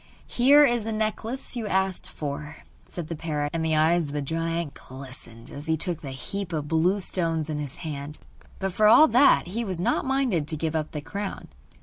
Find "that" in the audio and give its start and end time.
9.09-9.49